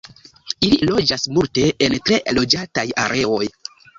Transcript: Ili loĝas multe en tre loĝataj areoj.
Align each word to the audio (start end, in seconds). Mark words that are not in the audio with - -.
Ili 0.67 0.79
loĝas 0.89 1.25
multe 1.35 1.67
en 1.87 1.95
tre 2.09 2.19
loĝataj 2.39 2.87
areoj. 3.05 3.45